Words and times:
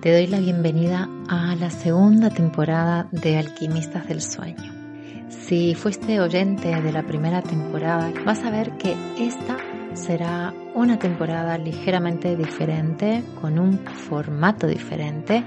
te 0.00 0.12
doy 0.12 0.28
la 0.28 0.38
bienvenida 0.38 1.08
a 1.28 1.56
la 1.56 1.70
segunda 1.70 2.30
temporada 2.30 3.08
de 3.10 3.36
Alquimistas 3.36 4.06
del 4.06 4.22
Sueño. 4.22 4.72
Si 5.28 5.74
fuiste 5.74 6.20
oyente 6.20 6.80
de 6.80 6.92
la 6.92 7.02
primera 7.02 7.42
temporada, 7.42 8.12
vas 8.24 8.44
a 8.44 8.50
ver 8.50 8.70
que 8.78 8.94
esta 9.18 9.56
será 9.94 10.54
una 10.74 11.00
temporada 11.00 11.58
ligeramente 11.58 12.36
diferente, 12.36 13.24
con 13.40 13.58
un 13.58 13.78
formato 13.78 14.68
diferente 14.68 15.42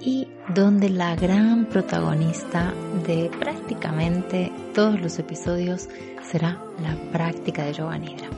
y 0.00 0.28
donde 0.54 0.90
la 0.90 1.16
gran 1.16 1.64
protagonista 1.64 2.74
de 3.06 3.30
prácticamente 3.38 4.52
todos 4.74 5.00
los 5.00 5.18
episodios 5.18 5.88
será 6.22 6.62
la 6.82 6.94
práctica 7.10 7.64
de 7.64 7.72
Yoga 7.72 7.96
Nidra. 7.96 8.28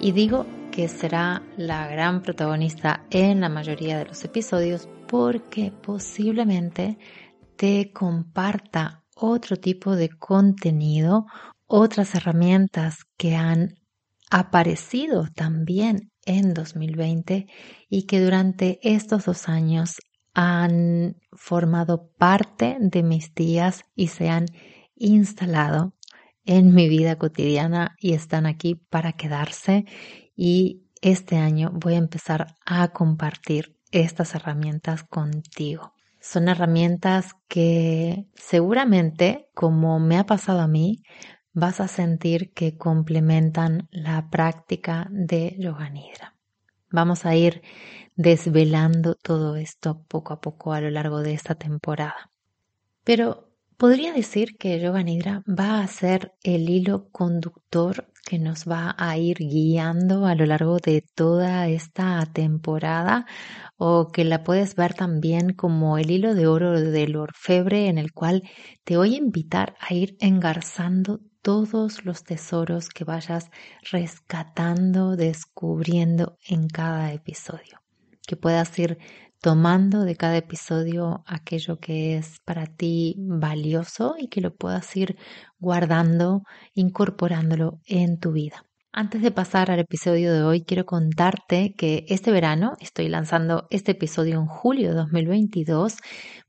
Y 0.00 0.10
digo 0.10 0.46
que 0.76 0.88
será 0.88 1.42
la 1.56 1.88
gran 1.88 2.20
protagonista 2.20 3.06
en 3.08 3.40
la 3.40 3.48
mayoría 3.48 3.96
de 3.96 4.04
los 4.04 4.22
episodios 4.26 4.90
porque 5.08 5.72
posiblemente 5.72 6.98
te 7.56 7.92
comparta 7.94 9.02
otro 9.14 9.56
tipo 9.56 9.96
de 9.96 10.10
contenido, 10.10 11.24
otras 11.66 12.14
herramientas 12.14 13.06
que 13.16 13.36
han 13.36 13.76
aparecido 14.30 15.28
también 15.34 16.10
en 16.26 16.52
2020 16.52 17.46
y 17.88 18.02
que 18.02 18.20
durante 18.20 18.78
estos 18.82 19.24
dos 19.24 19.48
años 19.48 19.96
han 20.34 21.16
formado 21.32 22.10
parte 22.18 22.76
de 22.80 23.02
mis 23.02 23.34
días 23.34 23.84
y 23.94 24.08
se 24.08 24.28
han 24.28 24.44
instalado 24.94 25.94
en 26.44 26.74
mi 26.74 26.86
vida 26.90 27.16
cotidiana 27.16 27.96
y 27.98 28.12
están 28.12 28.44
aquí 28.44 28.74
para 28.74 29.14
quedarse 29.14 29.86
y 30.36 30.84
este 31.00 31.36
año 31.38 31.70
voy 31.72 31.94
a 31.94 31.98
empezar 31.98 32.54
a 32.64 32.88
compartir 32.88 33.76
estas 33.90 34.34
herramientas 34.34 35.02
contigo. 35.04 35.94
Son 36.20 36.48
herramientas 36.48 37.34
que 37.48 38.26
seguramente, 38.34 39.48
como 39.54 39.98
me 39.98 40.18
ha 40.18 40.26
pasado 40.26 40.60
a 40.60 40.68
mí, 40.68 41.02
vas 41.52 41.80
a 41.80 41.88
sentir 41.88 42.52
que 42.52 42.76
complementan 42.76 43.88
la 43.90 44.28
práctica 44.28 45.08
de 45.10 45.56
Yoga 45.58 45.88
Nidra. 45.88 46.34
Vamos 46.90 47.24
a 47.24 47.34
ir 47.34 47.62
desvelando 48.14 49.14
todo 49.14 49.56
esto 49.56 50.04
poco 50.08 50.32
a 50.32 50.40
poco 50.40 50.72
a 50.72 50.80
lo 50.80 50.90
largo 50.90 51.20
de 51.20 51.34
esta 51.34 51.54
temporada. 51.54 52.30
Pero 53.04 53.45
podría 53.76 54.12
decir 54.12 54.56
que 54.56 54.80
Yoga 54.80 55.02
Nidra 55.02 55.42
va 55.46 55.80
a 55.80 55.86
ser 55.86 56.32
el 56.42 56.68
hilo 56.70 57.08
conductor 57.10 58.08
que 58.24 58.38
nos 58.38 58.64
va 58.64 58.94
a 58.98 59.16
ir 59.18 59.38
guiando 59.38 60.26
a 60.26 60.34
lo 60.34 60.46
largo 60.46 60.78
de 60.78 61.02
toda 61.14 61.68
esta 61.68 62.26
temporada 62.32 63.26
o 63.76 64.08
que 64.08 64.24
la 64.24 64.42
puedes 64.42 64.74
ver 64.74 64.94
también 64.94 65.52
como 65.52 65.96
el 65.98 66.10
hilo 66.10 66.34
de 66.34 66.46
oro 66.48 66.80
del 66.80 67.16
orfebre 67.16 67.86
en 67.86 67.98
el 67.98 68.12
cual 68.12 68.42
te 68.84 68.96
voy 68.96 69.14
a 69.14 69.18
invitar 69.18 69.76
a 69.78 69.94
ir 69.94 70.16
engarzando 70.20 71.20
todos 71.40 72.04
los 72.04 72.24
tesoros 72.24 72.88
que 72.88 73.04
vayas 73.04 73.50
rescatando, 73.92 75.14
descubriendo 75.14 76.36
en 76.48 76.66
cada 76.66 77.12
episodio. 77.12 77.80
Que 78.26 78.34
puedas 78.34 78.76
ir 78.80 78.98
tomando 79.46 80.04
de 80.04 80.16
cada 80.16 80.38
episodio 80.38 81.22
aquello 81.24 81.78
que 81.78 82.16
es 82.16 82.40
para 82.44 82.66
ti 82.66 83.14
valioso 83.16 84.16
y 84.18 84.26
que 84.26 84.40
lo 84.40 84.52
puedas 84.52 84.96
ir 84.96 85.16
guardando, 85.60 86.42
incorporándolo 86.74 87.78
en 87.86 88.18
tu 88.18 88.32
vida. 88.32 88.64
Antes 88.90 89.22
de 89.22 89.30
pasar 89.30 89.70
al 89.70 89.78
episodio 89.78 90.32
de 90.32 90.42
hoy, 90.42 90.64
quiero 90.64 90.84
contarte 90.84 91.74
que 91.78 92.06
este 92.08 92.32
verano, 92.32 92.72
estoy 92.80 93.08
lanzando 93.08 93.68
este 93.70 93.92
episodio 93.92 94.40
en 94.40 94.46
julio 94.46 94.88
de 94.88 94.96
2022, 94.96 95.98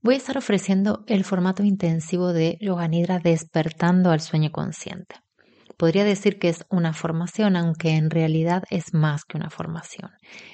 voy 0.01 0.15
a 0.15 0.17
estar 0.17 0.35
ofreciendo 0.35 1.03
el 1.05 1.23
formato 1.23 1.61
intensivo 1.61 2.33
de 2.33 2.57
Yoga 2.61 2.87
Nidra 2.87 3.19
despertando 3.19 4.09
al 4.09 4.21
sueño 4.21 4.51
consciente. 4.51 5.17
Podría 5.77 6.03
decir 6.03 6.39
que 6.39 6.49
es 6.49 6.65
una 6.71 6.93
formación, 6.93 7.55
aunque 7.55 7.91
en 7.91 8.09
realidad 8.09 8.63
es 8.71 8.95
más 8.95 9.23
que 9.25 9.37
una 9.37 9.51
formación. 9.51 10.09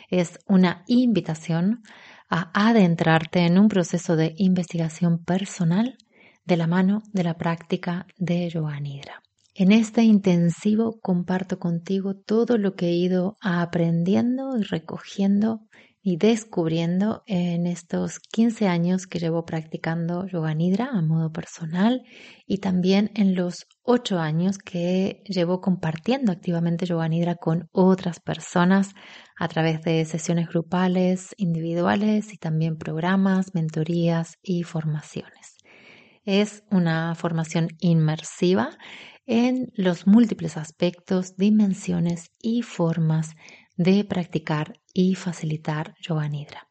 Es 0.10 0.40
una 0.48 0.84
invitación 0.88 1.82
a 2.30 2.52
adentrarte 2.70 3.46
en 3.46 3.58
un 3.58 3.68
proceso 3.68 4.16
de 4.16 4.34
investigación 4.38 5.24
personal 5.24 5.98
de 6.46 6.58
la 6.58 6.68
mano 6.68 7.04
de 7.14 7.24
la 7.24 7.38
práctica 7.38 8.08
de 8.18 8.50
Yoga 8.50 8.80
Nidra. 8.80 9.22
En 9.56 9.72
este 9.72 10.02
intensivo 10.02 11.00
comparto 11.00 11.60
contigo 11.60 12.16
todo 12.16 12.58
lo 12.58 12.76
que 12.76 12.88
he 12.88 12.96
ido 12.96 13.38
aprendiendo 13.40 14.58
y 14.58 14.64
recogiendo 14.64 15.62
y 16.06 16.18
descubriendo 16.18 17.24
en 17.28 17.66
estos 17.66 18.20
15 18.20 18.68
años 18.68 19.08
que 19.08 19.20
llevo 19.20 19.46
practicando 19.46 20.28
Yoga 20.28 20.54
Nidra 20.54 20.90
a 20.92 21.02
modo 21.02 21.32
personal 21.32 22.04
y 22.46 22.58
también 22.58 23.10
en 23.16 23.36
los 23.36 23.68
8 23.84 24.20
años 24.20 24.58
que 24.58 25.24
llevo 25.26 25.62
compartiendo 25.62 26.34
activamente 26.34 26.86
Yoga 26.86 27.08
Nidra 27.08 27.36
con 27.36 27.70
otras 27.72 28.20
personas 28.20 28.90
a 29.40 29.48
través 29.48 29.82
de 29.84 30.04
sesiones 30.04 30.50
grupales, 30.50 31.34
individuales 31.38 32.34
y 32.34 32.38
también 32.38 32.78
programas, 32.78 33.56
mentorías 33.56 34.36
y 34.44 34.64
formaciones. 34.64 35.56
Es 36.26 36.64
una 36.70 37.16
formación 37.16 37.70
inmersiva 37.80 38.72
en 39.26 39.72
los 39.74 40.06
múltiples 40.06 40.58
aspectos, 40.58 41.38
dimensiones 41.38 42.30
y 42.42 42.62
formas 42.62 43.36
de 43.78 44.04
practicar 44.04 44.74
y 44.94 45.16
facilitar 45.16 45.96
Yoga 46.02 46.30
Nidra. 46.30 46.70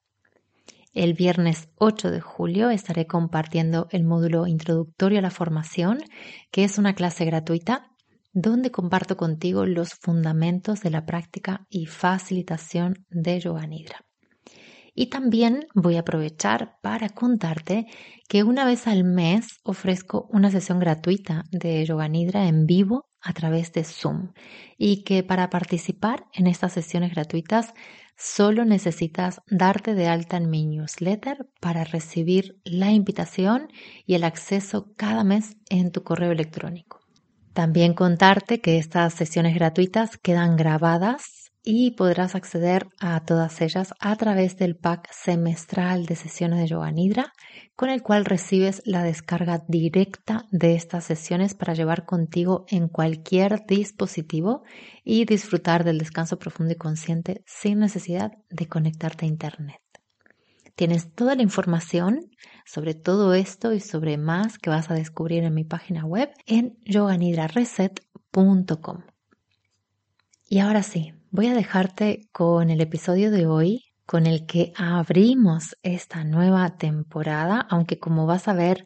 El 0.95 1.15
viernes 1.15 1.69
8 1.77 2.11
de 2.11 2.21
julio 2.21 2.71
estaré 2.71 3.07
compartiendo 3.07 3.89
el 3.91 4.05
módulo 4.05 4.47
introductorio 4.47 5.19
a 5.19 5.23
la 5.23 5.31
formación, 5.31 5.99
que 6.51 6.65
es 6.65 6.79
una 6.79 6.95
clase 6.95 7.25
gratuita 7.25 7.89
donde 8.35 8.71
comparto 8.71 9.17
contigo 9.17 9.67
los 9.67 9.95
fundamentos 9.95 10.81
de 10.81 10.91
la 10.91 11.05
práctica 11.05 11.67
y 11.69 11.87
facilitación 11.87 13.07
de 13.11 13.41
Yoga 13.41 13.67
Nidra. 13.67 14.05
Y 14.95 15.07
también 15.07 15.67
voy 15.75 15.97
a 15.97 16.01
aprovechar 16.01 16.77
para 16.83 17.09
contarte 17.09 17.87
que 18.29 18.43
una 18.43 18.67
vez 18.67 18.87
al 18.87 19.05
mes 19.05 19.61
ofrezco 19.63 20.29
una 20.31 20.51
sesión 20.51 20.79
gratuita 20.79 21.45
de 21.51 21.85
Yoga 21.87 22.09
Nidra 22.09 22.47
en 22.47 22.67
vivo 22.67 23.07
a 23.23 23.33
través 23.33 23.73
de 23.73 23.85
Zoom 23.85 24.33
y 24.77 25.05
que 25.05 25.23
para 25.23 25.51
participar 25.51 26.27
en 26.33 26.47
estas 26.47 26.73
sesiones 26.73 27.13
gratuitas 27.13 27.73
solo 28.17 28.65
necesitas 28.65 29.41
darte 29.49 29.95
de 29.95 30.09
alta 30.09 30.37
en 30.37 30.51
mi 30.51 30.67
newsletter 30.67 31.49
para 31.61 31.85
recibir 31.85 32.61
la 32.65 32.91
invitación 32.91 33.69
y 34.07 34.15
el 34.15 34.25
acceso 34.25 34.93
cada 34.97 35.25
mes 35.25 35.57
en 35.71 35.91
tu 35.91 36.03
correo 36.03 36.33
electrónico. 36.33 37.01
También 37.53 37.95
contarte 37.95 38.61
que 38.61 38.79
estas 38.79 39.15
sesiones 39.15 39.55
gratuitas 39.55 40.17
quedan 40.17 40.57
grabadas 40.57 41.42
y 41.63 41.93
podrás 41.93 42.35
acceder 42.35 42.89
a 42.99 43.25
todas 43.25 43.61
ellas 43.61 43.95
a 44.01 44.17
través 44.17 44.57
del 44.57 44.77
pack 44.77 45.09
semestral 45.13 46.07
de 46.07 46.17
sesiones 46.17 46.59
de 46.59 46.67
Yoga 46.67 46.91
Nidra, 46.91 47.33
con 47.77 47.91
el 47.91 48.03
cual 48.03 48.25
recibes 48.25 48.83
la 48.85 49.05
descarga 49.05 49.63
directa 49.69 50.47
de 50.51 50.75
estas 50.75 51.05
sesiones 51.05 51.55
para 51.55 51.75
llevar 51.75 52.05
contigo 52.05 52.65
en 52.69 52.89
cualquier 52.89 53.65
dispositivo 53.67 54.65
y 55.05 55.25
disfrutar 55.25 55.85
del 55.85 55.99
descanso 55.99 56.39
profundo 56.39 56.73
y 56.73 56.77
consciente 56.77 57.45
sin 57.47 57.79
necesidad 57.79 58.33
de 58.51 58.67
conectarte 58.67 59.27
a 59.27 59.29
Internet. 59.29 59.81
Tienes 60.75 61.15
toda 61.15 61.35
la 61.35 61.43
información 61.43 62.31
sobre 62.65 62.95
todo 62.95 63.35
esto 63.35 63.73
y 63.73 63.81
sobre 63.81 64.17
más 64.17 64.59
que 64.59 64.71
vas 64.71 64.91
a 64.91 64.95
descubrir 64.95 65.45
en 65.45 65.55
mi 65.55 65.65
página 65.65 66.05
web 66.05 66.31
en 66.47 66.79
yoganidrareset.com. 66.85 69.03
Y 70.49 70.59
ahora 70.59 70.83
sí, 70.83 71.15
voy 71.33 71.47
a 71.47 71.55
dejarte 71.55 72.29
con 72.31 72.69
el 72.69 72.83
episodio 72.83 73.31
de 73.31 73.47
hoy 73.47 73.85
con 74.05 74.27
el 74.27 74.45
que 74.45 74.73
abrimos 74.77 75.77
esta 75.83 76.25
nueva 76.25 76.77
temporada, 76.77 77.67
aunque 77.71 77.99
como 77.99 78.27
vas 78.27 78.49
a 78.49 78.53
ver 78.53 78.85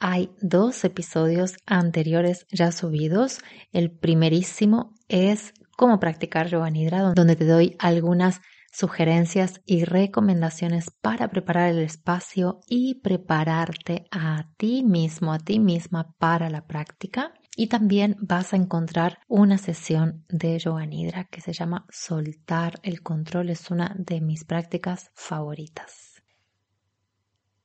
hay 0.00 0.30
dos 0.42 0.84
episodios 0.84 1.56
anteriores 1.64 2.46
ya 2.50 2.72
subidos. 2.72 3.38
El 3.72 3.92
primerísimo 3.92 4.94
es 5.08 5.54
cómo 5.76 6.00
practicar 6.00 6.48
yoga 6.48 6.70
nidra, 6.70 7.12
donde 7.14 7.36
te 7.36 7.46
doy 7.46 7.76
algunas 7.78 8.40
sugerencias 8.72 9.60
y 9.64 9.84
recomendaciones 9.84 10.90
para 11.00 11.28
preparar 11.28 11.70
el 11.70 11.78
espacio 11.78 12.58
y 12.66 13.00
prepararte 13.00 14.06
a 14.10 14.48
ti 14.58 14.82
mismo, 14.82 15.32
a 15.32 15.38
ti 15.38 15.60
misma 15.60 16.12
para 16.18 16.50
la 16.50 16.66
práctica. 16.66 17.32
Y 17.58 17.68
también 17.68 18.16
vas 18.20 18.52
a 18.52 18.56
encontrar 18.56 19.18
una 19.28 19.56
sesión 19.56 20.26
de 20.28 20.58
Yoga 20.58 20.84
Nidra 20.84 21.24
que 21.24 21.40
se 21.40 21.54
llama 21.54 21.86
Soltar 21.88 22.78
el 22.82 23.02
control. 23.02 23.48
Es 23.48 23.70
una 23.70 23.96
de 23.98 24.20
mis 24.20 24.44
prácticas 24.44 25.10
favoritas. 25.14 26.22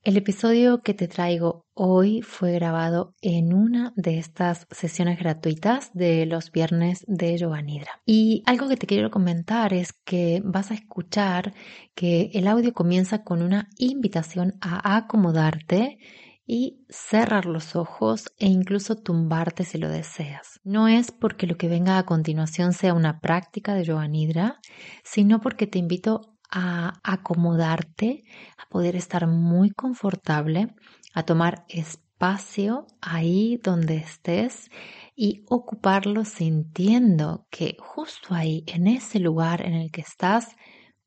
El 0.02 0.16
episodio 0.16 0.82
que 0.82 0.94
te 0.94 1.06
traigo 1.06 1.66
hoy 1.74 2.22
fue 2.22 2.52
grabado 2.52 3.14
en 3.20 3.52
una 3.52 3.92
de 3.94 4.18
estas 4.18 4.66
sesiones 4.70 5.18
gratuitas 5.18 5.92
de 5.92 6.24
los 6.24 6.50
viernes 6.50 7.04
de 7.06 7.36
Yoga 7.36 7.60
Nidra. 7.60 8.00
Y 8.06 8.42
algo 8.46 8.68
que 8.68 8.78
te 8.78 8.86
quiero 8.86 9.10
comentar 9.10 9.74
es 9.74 9.92
que 9.92 10.40
vas 10.42 10.70
a 10.70 10.74
escuchar 10.74 11.54
que 11.94 12.30
el 12.32 12.48
audio 12.48 12.72
comienza 12.72 13.22
con 13.22 13.42
una 13.42 13.68
invitación 13.76 14.54
a 14.62 14.96
acomodarte 14.96 15.98
y 16.46 16.84
cerrar 16.88 17.46
los 17.46 17.76
ojos 17.76 18.32
e 18.38 18.46
incluso 18.46 18.96
tumbarte 18.96 19.64
si 19.64 19.78
lo 19.78 19.88
deseas. 19.88 20.60
No 20.64 20.88
es 20.88 21.12
porque 21.12 21.46
lo 21.46 21.56
que 21.56 21.68
venga 21.68 21.98
a 21.98 22.06
continuación 22.06 22.72
sea 22.72 22.94
una 22.94 23.20
práctica 23.20 23.74
de 23.74 23.84
Yoga 23.84 24.08
Nidra, 24.08 24.58
sino 25.04 25.40
porque 25.40 25.66
te 25.66 25.78
invito 25.78 26.36
a 26.50 27.00
acomodarte, 27.02 28.24
a 28.58 28.68
poder 28.68 28.94
estar 28.96 29.26
muy 29.26 29.70
confortable, 29.70 30.74
a 31.14 31.22
tomar 31.22 31.64
espacio 31.68 32.86
ahí 33.00 33.58
donde 33.62 33.96
estés 33.96 34.68
y 35.16 35.44
ocuparlo 35.48 36.24
sintiendo 36.24 37.46
que 37.50 37.76
justo 37.80 38.34
ahí, 38.34 38.64
en 38.66 38.86
ese 38.86 39.18
lugar 39.18 39.66
en 39.66 39.74
el 39.74 39.90
que 39.90 40.02
estás, 40.02 40.54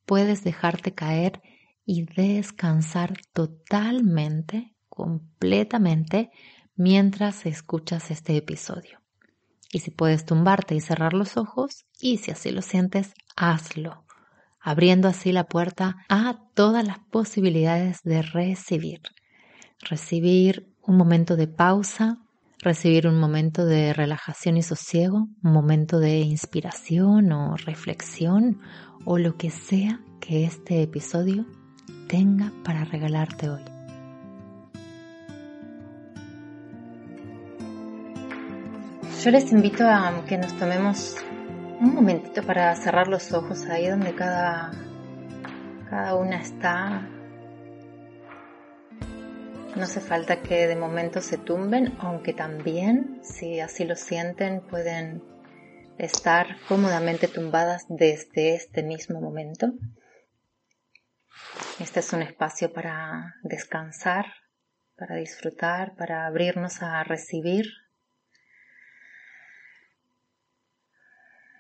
puedes 0.05 0.43
dejarte 0.43 0.93
caer 0.93 1.41
y 1.85 2.05
descansar 2.05 3.13
totalmente, 3.33 4.74
completamente, 4.95 6.31
mientras 6.75 7.45
escuchas 7.45 8.09
este 8.09 8.35
episodio. 8.35 8.99
Y 9.71 9.79
si 9.79 9.91
puedes 9.91 10.25
tumbarte 10.25 10.73
y 10.73 10.81
cerrar 10.81 11.13
los 11.13 11.37
ojos, 11.37 11.85
y 11.99 12.17
si 12.17 12.31
así 12.31 12.49
lo 12.49 12.63
sientes, 12.63 13.13
hazlo 13.35 14.05
abriendo 14.65 15.07
así 15.07 15.31
la 15.31 15.43
puerta 15.43 15.97
a 16.09 16.39
todas 16.55 16.85
las 16.85 16.97
posibilidades 17.11 18.01
de 18.03 18.23
recibir. 18.23 18.99
Recibir 19.79 20.73
un 20.81 20.97
momento 20.97 21.35
de 21.35 21.47
pausa, 21.47 22.17
recibir 22.59 23.07
un 23.07 23.19
momento 23.19 23.63
de 23.63 23.93
relajación 23.93 24.57
y 24.57 24.63
sosiego, 24.63 25.27
un 25.43 25.51
momento 25.51 25.99
de 25.99 26.21
inspiración 26.21 27.31
o 27.31 27.55
reflexión 27.57 28.59
o 29.05 29.19
lo 29.19 29.37
que 29.37 29.51
sea 29.51 30.01
que 30.19 30.45
este 30.45 30.81
episodio 30.81 31.45
tenga 32.07 32.51
para 32.63 32.85
regalarte 32.85 33.49
hoy. 33.51 33.74
Yo 39.25 39.31
les 39.31 39.51
invito 39.51 39.89
a 39.89 40.23
que 40.27 40.37
nos 40.37 40.55
tomemos 40.55 41.15
un 41.79 41.95
momentito 41.95 42.43
para 42.43 42.75
cerrar 42.75 43.07
los 43.07 43.33
ojos 43.33 43.65
ahí 43.65 43.87
donde 43.87 44.13
cada, 44.13 44.69
cada 45.89 46.13
una 46.13 46.39
está. 46.39 47.09
No 49.75 49.81
hace 49.81 49.99
falta 49.99 50.43
que 50.43 50.67
de 50.67 50.75
momento 50.75 51.21
se 51.21 51.39
tumben, 51.39 51.95
aunque 51.97 52.33
también, 52.33 53.19
si 53.23 53.59
así 53.59 53.83
lo 53.83 53.95
sienten, 53.95 54.61
pueden 54.61 55.23
estar 55.97 56.57
cómodamente 56.67 57.27
tumbadas 57.27 57.87
desde 57.89 58.53
este 58.53 58.83
mismo 58.83 59.21
momento. 59.21 59.73
Este 61.79 62.01
es 62.01 62.13
un 62.13 62.21
espacio 62.21 62.71
para 62.71 63.33
descansar, 63.41 64.27
para 64.95 65.15
disfrutar, 65.15 65.95
para 65.95 66.27
abrirnos 66.27 66.83
a 66.83 67.03
recibir 67.03 67.65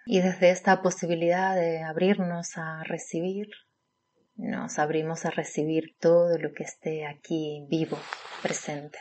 Y 0.05 0.21
desde 0.21 0.51
esta 0.51 0.83
posibilidad 0.83 1.55
de 1.55 1.81
abrirnos 1.81 2.57
a 2.57 2.83
recibir, 2.83 3.49
nos 4.35 4.77
abrimos 4.77 5.25
a 5.25 5.31
recibir 5.31 5.95
todo 5.99 6.37
lo 6.37 6.53
que 6.53 6.63
esté 6.63 7.07
aquí 7.07 7.65
vivo, 7.69 7.97
presente. 8.43 8.99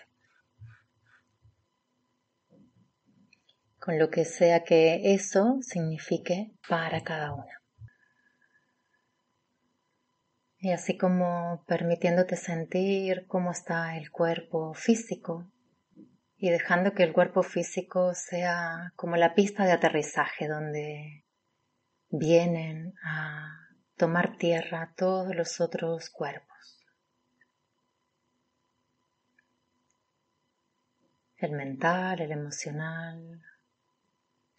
Con 3.78 3.98
lo 3.98 4.08
que 4.08 4.24
sea 4.24 4.64
que 4.64 5.12
eso 5.12 5.58
signifique 5.60 6.54
para 6.66 7.02
cada 7.02 7.34
una. 7.34 7.60
Y 10.56 10.72
así 10.72 10.96
como 10.96 11.62
permitiéndote 11.66 12.36
sentir 12.36 13.26
cómo 13.26 13.50
está 13.50 13.98
el 13.98 14.10
cuerpo 14.10 14.72
físico, 14.72 15.50
y 16.36 16.50
dejando 16.50 16.94
que 16.94 17.02
el 17.04 17.12
cuerpo 17.12 17.42
físico 17.42 18.14
sea 18.14 18.92
como 18.96 19.16
la 19.16 19.34
pista 19.34 19.64
de 19.64 19.72
aterrizaje 19.72 20.48
donde 20.48 21.24
vienen 22.10 22.94
a 23.02 23.68
tomar 23.96 24.36
tierra 24.36 24.92
todos 24.96 25.34
los 25.34 25.60
otros 25.60 26.10
cuerpos. 26.10 26.84
El 31.36 31.52
mental, 31.52 32.20
el 32.20 32.32
emocional, 32.32 33.42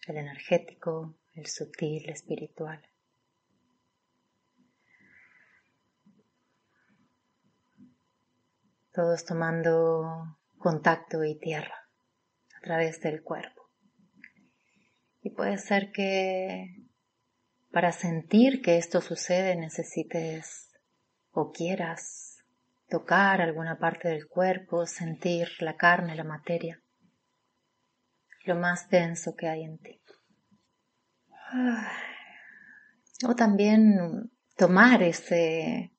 el 0.06 0.16
energético, 0.16 1.16
el 1.34 1.46
sutil, 1.46 2.04
el 2.04 2.10
espiritual. 2.10 2.80
Todos 8.92 9.24
tomando 9.26 10.38
contacto 10.58 11.24
y 11.24 11.38
tierra 11.38 11.88
a 12.56 12.60
través 12.60 13.00
del 13.00 13.22
cuerpo. 13.22 13.62
Y 15.20 15.30
puede 15.30 15.58
ser 15.58 15.90
que 15.92 16.86
para 17.70 17.92
sentir 17.92 18.62
que 18.62 18.78
esto 18.78 19.00
sucede 19.00 19.56
necesites 19.56 20.70
o 21.30 21.52
quieras 21.52 22.38
tocar 22.88 23.40
alguna 23.40 23.78
parte 23.78 24.08
del 24.08 24.28
cuerpo, 24.28 24.86
sentir 24.86 25.48
la 25.60 25.76
carne, 25.76 26.14
la 26.14 26.24
materia, 26.24 26.80
lo 28.44 28.54
más 28.54 28.88
denso 28.88 29.34
que 29.34 29.48
hay 29.48 29.64
en 29.64 29.78
ti. 29.78 30.00
O 33.26 33.34
también 33.34 34.30
tomar 34.56 35.02
ese 35.02 35.92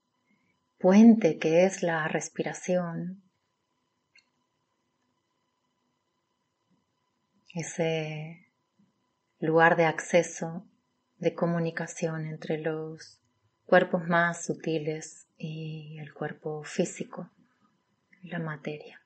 puente 0.77 1.37
que 1.37 1.65
es 1.65 1.83
la 1.83 2.07
respiración 2.07 3.26
ese 7.59 8.47
lugar 9.39 9.75
de 9.75 9.85
acceso, 9.85 10.65
de 11.17 11.33
comunicación 11.33 12.25
entre 12.25 12.57
los 12.57 13.19
cuerpos 13.65 14.07
más 14.07 14.45
sutiles 14.45 15.27
y 15.37 15.97
el 15.99 16.13
cuerpo 16.13 16.63
físico, 16.63 17.29
la 18.23 18.39
materia. 18.39 19.01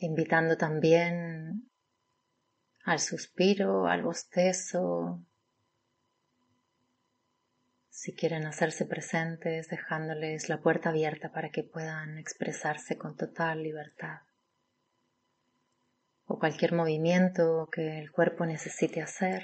invitando 0.00 0.56
también 0.56 1.67
al 2.88 3.00
suspiro, 3.00 3.86
al 3.86 4.02
bostezo. 4.02 5.22
Si 7.90 8.14
quieren 8.14 8.46
hacerse 8.46 8.86
presentes, 8.86 9.68
dejándoles 9.68 10.48
la 10.48 10.62
puerta 10.62 10.88
abierta 10.88 11.30
para 11.30 11.50
que 11.50 11.64
puedan 11.64 12.16
expresarse 12.16 12.96
con 12.96 13.14
total 13.14 13.62
libertad. 13.62 14.22
O 16.24 16.38
cualquier 16.38 16.72
movimiento 16.72 17.68
que 17.70 17.98
el 17.98 18.10
cuerpo 18.10 18.46
necesite 18.46 19.02
hacer. 19.02 19.42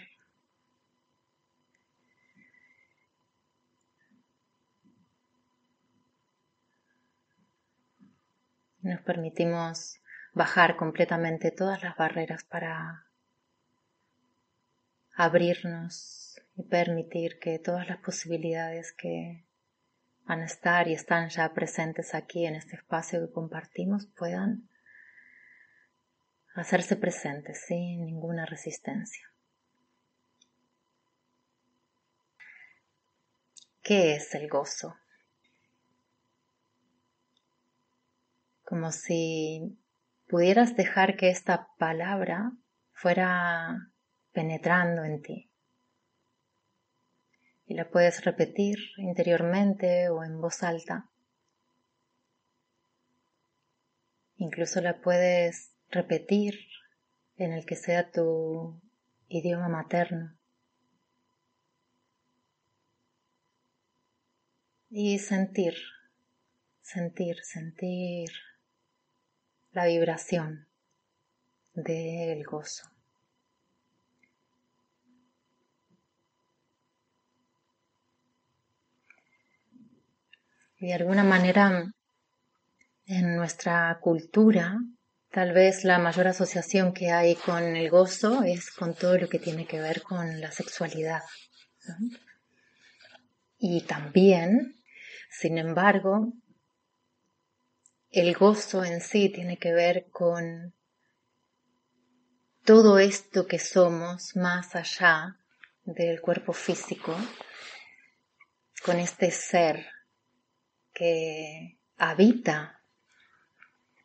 Nos 8.80 9.02
permitimos 9.02 10.00
bajar 10.32 10.76
completamente 10.76 11.50
todas 11.50 11.82
las 11.82 11.94
barreras 11.96 12.44
para 12.44 13.04
abrirnos 15.14 16.40
y 16.56 16.64
permitir 16.64 17.38
que 17.38 17.58
todas 17.58 17.88
las 17.88 17.98
posibilidades 17.98 18.92
que 18.92 19.46
van 20.26 20.40
a 20.40 20.46
estar 20.46 20.88
y 20.88 20.94
están 20.94 21.28
ya 21.28 21.52
presentes 21.52 22.14
aquí 22.14 22.46
en 22.46 22.54
este 22.54 22.76
espacio 22.76 23.20
que 23.20 23.32
compartimos 23.32 24.06
puedan 24.06 24.68
hacerse 26.54 26.96
presentes 26.96 27.64
sin 27.66 28.04
ninguna 28.04 28.46
resistencia. 28.46 29.30
¿Qué 33.82 34.14
es 34.14 34.34
el 34.34 34.48
gozo? 34.48 34.96
Como 38.62 38.92
si 38.92 39.78
pudieras 40.26 40.74
dejar 40.74 41.16
que 41.16 41.28
esta 41.28 41.68
palabra 41.76 42.52
fuera 42.92 43.92
penetrando 44.34 45.04
en 45.04 45.22
ti. 45.22 45.50
Y 47.66 47.74
la 47.74 47.88
puedes 47.88 48.22
repetir 48.24 48.78
interiormente 48.98 50.10
o 50.10 50.22
en 50.22 50.40
voz 50.40 50.62
alta. 50.62 51.08
Incluso 54.36 54.82
la 54.82 55.00
puedes 55.00 55.72
repetir 55.88 56.58
en 57.36 57.52
el 57.52 57.64
que 57.64 57.76
sea 57.76 58.10
tu 58.10 58.80
idioma 59.28 59.68
materno. 59.68 60.36
Y 64.90 65.18
sentir, 65.18 65.74
sentir, 66.82 67.42
sentir 67.42 68.30
la 69.72 69.86
vibración 69.86 70.68
del 71.74 72.44
gozo. 72.44 72.93
De 80.84 80.92
alguna 80.92 81.24
manera 81.24 81.90
en 83.06 83.36
nuestra 83.36 83.98
cultura, 84.02 84.78
tal 85.30 85.52
vez 85.52 85.82
la 85.82 85.98
mayor 85.98 86.28
asociación 86.28 86.92
que 86.92 87.10
hay 87.10 87.36
con 87.36 87.74
el 87.74 87.88
gozo 87.88 88.42
es 88.42 88.70
con 88.70 88.94
todo 88.94 89.16
lo 89.16 89.28
que 89.28 89.38
tiene 89.38 89.66
que 89.66 89.80
ver 89.80 90.02
con 90.02 90.42
la 90.42 90.52
sexualidad. 90.52 91.22
Y 93.58 93.80
también, 93.82 94.76
sin 95.30 95.56
embargo, 95.56 96.34
el 98.10 98.34
gozo 98.34 98.84
en 98.84 99.00
sí 99.00 99.30
tiene 99.30 99.56
que 99.56 99.72
ver 99.72 100.08
con 100.10 100.74
todo 102.62 102.98
esto 102.98 103.46
que 103.46 103.58
somos 103.58 104.36
más 104.36 104.76
allá 104.76 105.38
del 105.84 106.20
cuerpo 106.20 106.52
físico, 106.52 107.16
con 108.84 108.98
este 108.98 109.30
ser 109.30 109.93
que 110.94 111.76
habita, 111.98 112.80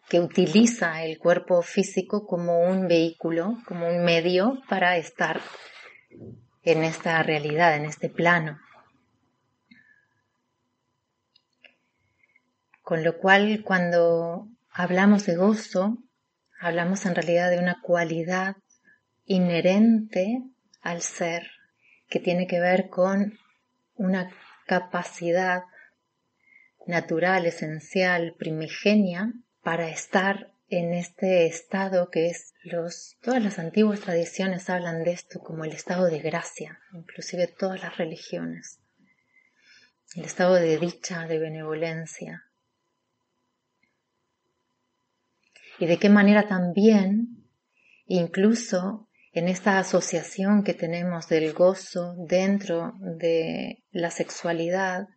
que 0.10 0.20
utiliza 0.20 1.04
el 1.04 1.20
cuerpo 1.20 1.62
físico 1.62 2.26
como 2.26 2.62
un 2.62 2.88
vehículo, 2.88 3.60
como 3.66 3.88
un 3.88 4.04
medio 4.04 4.62
para 4.68 4.98
estar 4.98 5.40
en 6.64 6.84
esta 6.84 7.22
realidad, 7.22 7.76
en 7.78 7.86
este 7.86 8.10
plano. 8.10 8.60
Con 12.82 13.04
lo 13.04 13.20
cual, 13.20 13.62
cuando 13.64 14.48
hablamos 14.72 15.28
de 15.28 15.36
gozo, 15.36 16.00
hablamos 16.60 17.06
en 17.06 17.14
realidad 17.14 17.52
de 17.52 17.60
una 17.60 17.80
cualidad 17.82 18.56
inherente 19.26 20.42
al 20.82 21.02
ser, 21.04 21.52
que 22.10 22.20
tiene 22.20 22.48
que 22.48 22.60
ver 22.60 22.90
con 22.90 23.38
una 23.96 24.32
capacidad 24.66 25.64
natural, 26.90 27.46
esencial, 27.46 28.36
primigenia, 28.38 29.32
para 29.62 29.90
estar 29.90 30.52
en 30.70 30.94
este 30.94 31.46
estado 31.46 32.10
que 32.10 32.28
es 32.28 32.54
los 32.64 33.18
todas 33.22 33.44
las 33.44 33.60
antiguas 33.60 34.02
tradiciones 34.02 34.70
hablan 34.70 35.04
de 35.04 35.12
esto 35.12 35.40
como 35.40 35.66
el 35.66 35.72
estado 35.72 36.06
de 36.06 36.20
gracia, 36.20 36.80
inclusive 36.94 37.48
todas 37.48 37.82
las 37.82 37.98
religiones. 37.98 38.80
El 40.16 40.26
estado 40.26 40.56
de 40.56 40.78
dicha, 40.80 41.28
de 41.28 41.38
benevolencia. 41.38 42.46
Y 45.78 45.86
de 45.86 45.98
qué 45.98 46.10
manera 46.10 46.48
también, 46.48 47.46
incluso 48.08 49.08
en 49.32 49.48
esta 49.48 49.78
asociación 49.78 50.64
que 50.64 50.74
tenemos 50.74 51.28
del 51.28 51.54
gozo 51.54 52.16
dentro 52.18 52.94
de 53.00 53.84
la 53.92 54.10
sexualidad, 54.10 55.08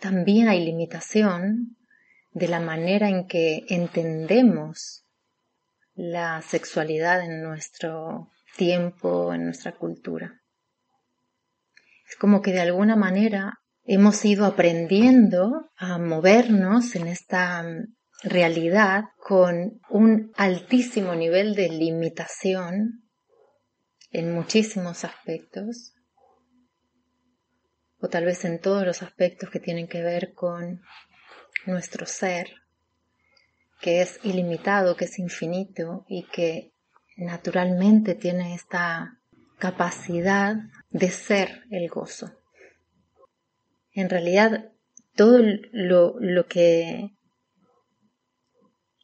también 0.00 0.48
hay 0.48 0.64
limitación 0.64 1.76
de 2.32 2.48
la 2.48 2.60
manera 2.60 3.08
en 3.08 3.26
que 3.26 3.64
entendemos 3.68 5.04
la 5.94 6.40
sexualidad 6.42 7.22
en 7.22 7.42
nuestro 7.42 8.30
tiempo, 8.56 9.34
en 9.34 9.44
nuestra 9.44 9.72
cultura. 9.72 10.40
Es 12.08 12.16
como 12.16 12.42
que 12.42 12.52
de 12.52 12.60
alguna 12.60 12.96
manera 12.96 13.60
hemos 13.84 14.24
ido 14.24 14.46
aprendiendo 14.46 15.70
a 15.76 15.98
movernos 15.98 16.96
en 16.96 17.06
esta 17.06 17.64
realidad 18.22 19.04
con 19.18 19.80
un 19.88 20.32
altísimo 20.36 21.14
nivel 21.14 21.54
de 21.54 21.68
limitación 21.68 23.04
en 24.10 24.32
muchísimos 24.32 25.04
aspectos 25.04 25.94
o 28.00 28.08
tal 28.08 28.24
vez 28.24 28.44
en 28.44 28.60
todos 28.60 28.84
los 28.84 29.02
aspectos 29.02 29.50
que 29.50 29.60
tienen 29.60 29.88
que 29.88 30.02
ver 30.02 30.34
con 30.34 30.82
nuestro 31.66 32.06
ser, 32.06 32.54
que 33.80 34.02
es 34.02 34.20
ilimitado, 34.22 34.96
que 34.96 35.06
es 35.06 35.18
infinito 35.18 36.04
y 36.08 36.24
que 36.24 36.72
naturalmente 37.16 38.14
tiene 38.14 38.54
esta 38.54 39.18
capacidad 39.58 40.56
de 40.90 41.10
ser 41.10 41.64
el 41.70 41.88
gozo. 41.88 42.32
En 43.92 44.08
realidad, 44.08 44.72
todo 45.14 45.40
lo, 45.72 46.14
lo 46.18 46.46
que 46.46 47.10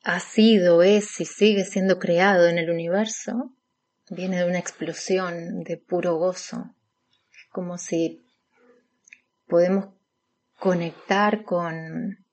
ha 0.02 0.20
sido, 0.20 0.82
es 0.82 1.20
y 1.20 1.24
sigue 1.24 1.64
siendo 1.64 1.98
creado 1.98 2.46
en 2.48 2.58
el 2.58 2.70
universo 2.70 3.52
viene 4.10 4.38
de 4.38 4.44
una 4.44 4.58
explosión 4.58 5.64
de 5.64 5.76
puro 5.76 6.16
gozo, 6.16 6.74
como 7.50 7.76
si 7.76 8.25
podemos 9.46 9.88
conectar 10.58 11.44
con 11.44 12.24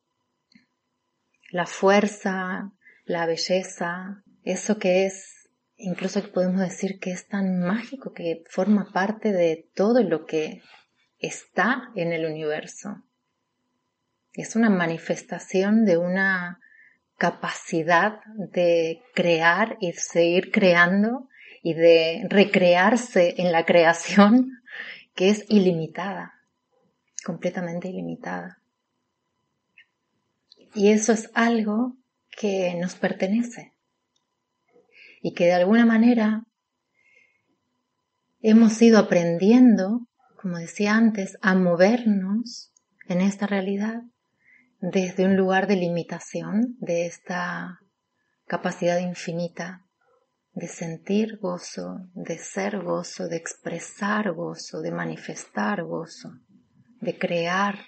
la 1.51 1.65
fuerza, 1.65 2.71
la 3.05 3.25
belleza, 3.25 4.23
eso 4.43 4.79
que 4.79 5.05
es, 5.05 5.49
incluso 5.77 6.21
podemos 6.31 6.61
decir 6.61 6.99
que 6.99 7.11
es 7.11 7.27
tan 7.27 7.59
mágico, 7.59 8.13
que 8.13 8.43
forma 8.49 8.91
parte 8.91 9.31
de 9.31 9.69
todo 9.75 10.01
lo 10.01 10.25
que 10.25 10.61
está 11.19 11.91
en 11.95 12.11
el 12.11 12.25
universo. 12.25 13.03
Es 14.33 14.55
una 14.55 14.69
manifestación 14.69 15.85
de 15.85 15.97
una 15.97 16.59
capacidad 17.17 18.19
de 18.51 19.03
crear 19.13 19.77
y 19.79 19.93
seguir 19.93 20.51
creando 20.51 21.29
y 21.61 21.75
de 21.75 22.25
recrearse 22.29 23.35
en 23.37 23.51
la 23.51 23.65
creación 23.65 24.63
que 25.13 25.29
es 25.29 25.45
ilimitada 25.49 26.32
completamente 27.23 27.87
ilimitada. 27.87 28.61
Y 30.75 30.91
eso 30.91 31.13
es 31.13 31.29
algo 31.33 31.97
que 32.37 32.75
nos 32.75 32.95
pertenece 32.95 33.73
y 35.21 35.33
que 35.33 35.45
de 35.45 35.53
alguna 35.53 35.85
manera 35.85 36.45
hemos 38.41 38.81
ido 38.81 38.99
aprendiendo, 38.99 40.07
como 40.41 40.57
decía 40.57 40.95
antes, 40.95 41.37
a 41.41 41.55
movernos 41.55 42.73
en 43.07 43.21
esta 43.21 43.47
realidad 43.47 44.01
desde 44.81 45.25
un 45.25 45.37
lugar 45.37 45.67
de 45.67 45.77
limitación, 45.77 46.75
de 46.79 47.05
esta 47.05 47.79
capacidad 48.45 48.99
infinita 48.99 49.85
de 50.51 50.67
sentir 50.67 51.37
gozo, 51.39 52.09
de 52.13 52.37
ser 52.37 52.81
gozo, 52.81 53.27
de 53.27 53.37
expresar 53.37 54.33
gozo, 54.33 54.81
de 54.81 54.91
manifestar 54.91 55.83
gozo 55.83 56.33
de 57.03 57.17
crear 57.17 57.79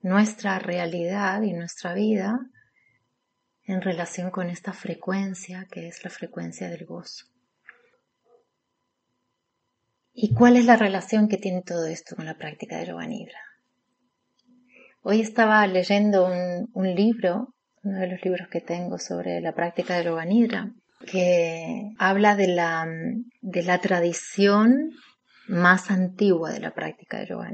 nuestra 0.00 0.58
realidad 0.58 1.42
y 1.42 1.52
nuestra 1.52 1.94
vida 1.94 2.38
en 3.64 3.80
relación 3.80 4.30
con 4.30 4.50
esta 4.50 4.72
frecuencia 4.72 5.66
que 5.70 5.88
es 5.88 6.04
la 6.04 6.10
frecuencia 6.10 6.68
del 6.68 6.84
gozo. 6.84 7.26
¿Y 10.12 10.34
cuál 10.34 10.56
es 10.56 10.64
la 10.64 10.76
relación 10.76 11.28
que 11.28 11.36
tiene 11.36 11.62
todo 11.62 11.86
esto 11.86 12.16
con 12.16 12.24
la 12.24 12.38
práctica 12.38 12.78
de 12.78 12.86
Yoga? 12.86 13.06
Hoy 15.02 15.20
estaba 15.20 15.66
leyendo 15.66 16.26
un, 16.26 16.94
libro, 16.94 17.54
uno 17.82 17.98
de 17.98 18.06
los 18.08 18.24
libros 18.24 18.48
que 18.48 18.60
tengo 18.60 18.98
sobre 18.98 19.40
la 19.40 19.54
práctica 19.54 19.96
de 19.96 20.04
Yoga 20.04 20.24
que 21.06 21.92
habla 21.98 22.34
de 22.34 22.48
la, 22.48 22.88
de 23.42 23.62
la 23.62 23.78
tradición 23.78 24.90
más 25.48 25.90
antigua 25.90 26.50
de 26.50 26.60
la 26.60 26.72
práctica 26.72 27.18
de 27.18 27.26
Yoga 27.26 27.50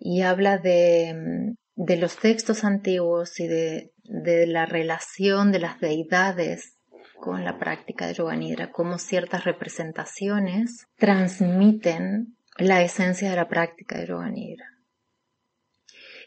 y 0.00 0.22
habla 0.22 0.58
de, 0.58 1.54
de 1.76 1.96
los 1.96 2.16
textos 2.16 2.64
antiguos 2.64 3.38
y 3.38 3.46
de, 3.46 3.92
de, 4.04 4.46
la 4.46 4.64
relación 4.64 5.52
de 5.52 5.60
las 5.60 5.78
deidades 5.78 6.78
con 7.20 7.44
la 7.44 7.58
práctica 7.58 8.06
de 8.06 8.14
Yoga 8.14 8.34
Nidra, 8.34 8.72
cómo 8.72 8.98
ciertas 8.98 9.44
representaciones 9.44 10.86
transmiten 10.96 12.38
la 12.56 12.82
esencia 12.82 13.28
de 13.28 13.36
la 13.36 13.48
práctica 13.48 13.98
de 13.98 14.06
Yoga 14.06 14.30
Nidra. 14.30 14.64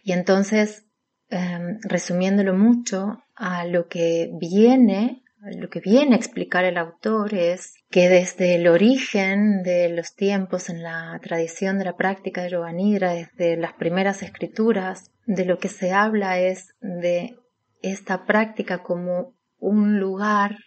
Y 0.03 0.11
entonces, 0.11 0.85
em, 1.29 1.79
resumiéndolo 1.81 2.53
mucho, 2.53 3.23
a 3.35 3.65
lo 3.65 3.87
que 3.87 4.29
viene 4.39 5.22
lo 5.51 5.69
que 5.69 5.81
viene 5.81 6.15
a 6.15 6.17
explicar 6.17 6.63
el 6.63 6.77
autor 6.77 7.33
es 7.33 7.73
que 7.89 8.07
desde 8.07 8.55
el 8.55 8.67
origen 8.67 9.61
de 9.63 9.89
los 9.89 10.15
tiempos 10.15 10.69
en 10.69 10.81
la 10.81 11.19
tradición 11.21 11.77
de 11.77 11.85
la 11.85 11.97
práctica 11.97 12.43
de 12.43 12.51
Yoga 12.51 12.71
Nidra, 12.71 13.13
desde 13.13 13.57
las 13.57 13.73
primeras 13.73 14.23
escrituras, 14.23 15.11
de 15.25 15.45
lo 15.45 15.57
que 15.57 15.69
se 15.69 15.91
habla 15.91 16.39
es 16.39 16.75
de 16.79 17.37
esta 17.81 18.25
práctica 18.25 18.83
como 18.83 19.33
un 19.59 19.99
lugar, 19.99 20.57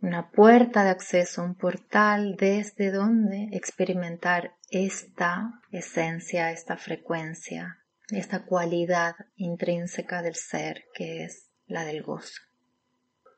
una 0.00 0.30
puerta 0.30 0.84
de 0.84 0.90
acceso, 0.90 1.42
un 1.42 1.54
portal 1.54 2.36
desde 2.36 2.90
donde 2.90 3.48
experimentar 3.52 4.54
esta 4.70 5.50
esencia, 5.70 6.50
esta 6.50 6.76
frecuencia, 6.76 7.78
esta 8.08 8.44
cualidad 8.44 9.16
intrínseca 9.36 10.22
del 10.22 10.34
ser 10.34 10.84
que 10.94 11.24
es 11.24 11.50
la 11.66 11.84
del 11.84 12.02
gozo. 12.02 12.40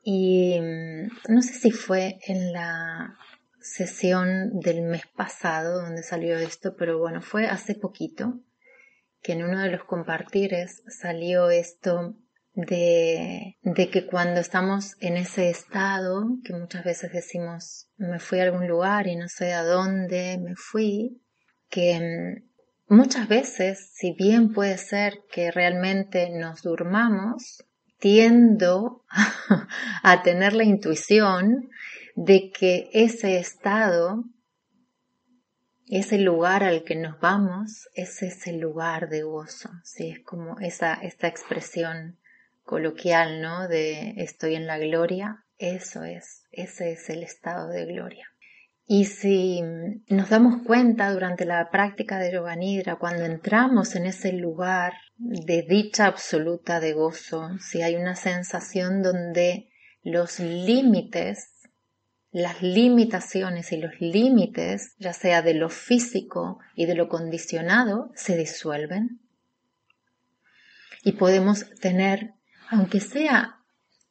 Y 0.03 0.59
mm, 0.61 1.33
no 1.35 1.43
sé 1.43 1.55
si 1.55 1.71
fue 1.71 2.19
en 2.27 2.53
la 2.53 3.17
sesión 3.61 4.61
del 4.61 4.83
mes 4.83 5.03
pasado 5.17 5.83
donde 5.83 6.03
salió 6.03 6.37
esto, 6.39 6.77
pero 6.77 6.99
bueno, 6.99 7.21
fue 7.21 7.47
hace 7.47 7.75
poquito 7.75 8.41
que 9.23 9.33
en 9.33 9.43
uno 9.43 9.61
de 9.61 9.71
los 9.71 9.85
compartires 9.85 10.83
salió 10.89 11.51
esto 11.51 12.17
de, 12.55 13.57
de 13.63 13.91
que 13.91 14.07
cuando 14.07 14.41
estamos 14.41 14.97
en 15.01 15.17
ese 15.17 15.51
estado, 15.51 16.25
que 16.45 16.55
muchas 16.55 16.85
veces 16.85 17.13
decimos, 17.13 17.89
me 17.97 18.19
fui 18.19 18.41
a 18.41 18.45
algún 18.45 18.67
lugar 18.67 19.07
y 19.07 19.17
no 19.17 19.29
sé 19.29 19.53
a 19.53 19.63
dónde 19.63 20.39
me 20.39 20.55
fui, 20.57 21.21
que 21.69 22.41
mm, 22.89 22.95
muchas 22.95 23.29
veces, 23.29 23.91
si 23.93 24.13
bien 24.13 24.53
puede 24.53 24.79
ser 24.79 25.21
que 25.31 25.51
realmente 25.51 26.31
nos 26.31 26.63
durmamos, 26.63 27.65
tiendo 27.99 29.05
a 30.03 30.23
tener 30.23 30.55
la 30.55 30.65
intuición 30.65 31.71
de 32.15 32.51
que 32.51 32.91
ese 32.93 33.39
estado, 33.39 34.25
ese 35.87 36.19
lugar 36.19 36.65
al 36.65 36.85
que 36.85 36.97
nos 36.97 37.21
vamos, 37.21 37.89
es 37.95 38.23
ese 38.23 38.53
lugar 38.53 39.09
de 39.09 39.23
gozo, 39.23 39.71
¿sí? 39.85 40.11
Es 40.11 40.25
como 40.25 40.59
esa, 40.61 40.95
esta 40.95 41.29
expresión 41.29 42.19
coloquial, 42.65 43.41
¿no? 43.41 43.69
De 43.69 44.15
estoy 44.17 44.55
en 44.55 44.67
la 44.67 44.79
gloria, 44.79 45.45
eso 45.59 46.05
es, 46.05 46.45
ese 46.51 46.93
es 46.93 47.09
el 47.11 47.23
estado 47.23 47.69
de 47.69 47.87
gloria. 47.87 48.29
Y 48.91 49.05
si 49.05 49.61
nos 50.09 50.31
damos 50.31 50.63
cuenta 50.63 51.13
durante 51.13 51.45
la 51.45 51.71
práctica 51.71 52.19
de 52.19 52.33
Yoga 52.33 52.57
Nidra, 52.57 52.97
cuando 52.97 53.27
entramos 53.27 53.95
en 53.95 54.07
ese 54.07 54.33
lugar 54.33 54.95
de 55.19 55.63
dicha 55.69 56.07
absoluta 56.07 56.81
de 56.81 56.95
gozo, 56.95 57.51
si 57.61 57.83
hay 57.83 57.97
una 57.97 58.17
sensación 58.17 59.03
donde 59.03 59.69
los 60.03 60.41
límites 60.41 61.59
las 62.31 62.63
limitaciones 62.63 63.73
y 63.73 63.79
los 63.79 64.01
límites, 64.01 64.95
ya 64.99 65.13
sea 65.13 65.43
de 65.43 65.55
lo 65.55 65.69
físico 65.69 66.59
y 66.75 66.87
de 66.87 66.95
lo 66.95 67.09
condicionado, 67.09 68.11
se 68.15 68.37
disuelven. 68.37 69.21
Y 71.03 71.13
podemos 71.13 71.71
tener, 71.81 72.35
aunque 72.71 73.01
sea 73.01 73.61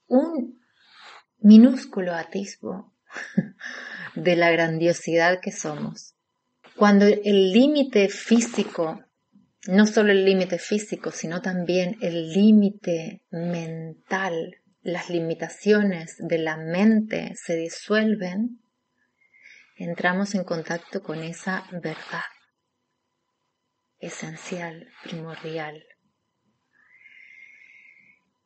un 0.08 0.60
minúsculo 1.40 2.14
atisbo 2.14 2.94
de 4.16 4.36
la 4.36 4.52
grandiosidad 4.52 5.40
que 5.42 5.52
somos. 5.52 6.16
Cuando 6.76 7.06
el 7.06 7.52
límite 7.52 8.10
físico, 8.10 9.04
no 9.68 9.88
solo 9.88 10.12
el 10.12 10.26
límite 10.26 10.60
físico, 10.60 11.12
sino 11.12 11.42
también 11.42 11.98
el 12.02 12.32
límite 12.32 13.24
mental 13.32 14.58
las 14.88 15.10
limitaciones 15.10 16.16
de 16.18 16.38
la 16.38 16.56
mente 16.56 17.34
se 17.36 17.58
disuelven, 17.58 18.62
entramos 19.76 20.34
en 20.34 20.46
contacto 20.46 21.04
con 21.04 21.24
esa 21.24 21.68
verdad 21.74 22.24
esencial, 24.00 24.88
primordial. 25.04 25.84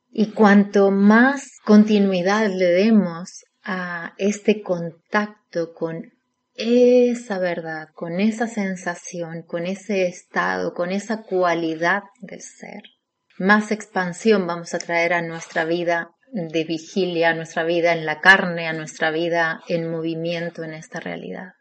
Y 0.09 0.31
cuanto 0.31 0.89
más 0.89 1.59
continuidad 1.63 2.49
le 2.49 2.65
demos 2.65 3.45
a 3.63 4.13
este 4.17 4.61
contacto 4.61 5.73
con 5.73 6.13
esa 6.55 7.39
verdad, 7.39 7.89
con 7.93 8.19
esa 8.19 8.47
sensación, 8.47 9.43
con 9.43 9.65
ese 9.65 10.07
estado, 10.07 10.73
con 10.73 10.91
esa 10.91 11.23
cualidad 11.23 12.03
del 12.21 12.41
ser, 12.41 12.83
más 13.37 13.71
expansión 13.71 14.45
vamos 14.45 14.73
a 14.73 14.79
traer 14.79 15.13
a 15.13 15.21
nuestra 15.21 15.65
vida 15.65 16.11
de 16.31 16.63
vigilia 16.63 17.29
a 17.29 17.33
nuestra 17.33 17.63
vida 17.63 17.93
en 17.93 18.05
la 18.05 18.21
carne, 18.21 18.67
a 18.67 18.73
nuestra 18.73 19.11
vida 19.11 19.61
en 19.67 19.89
movimiento 19.89 20.63
en 20.63 20.73
esta 20.73 20.99
realidad. 20.99 21.53